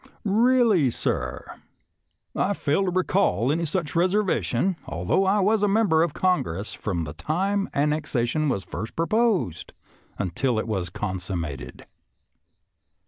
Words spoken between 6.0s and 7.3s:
of Congress from the